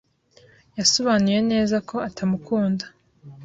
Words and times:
Yasobanuye 0.77 1.39
neza 1.51 1.75
ko 1.89 1.95
atamukunda. 2.07 2.85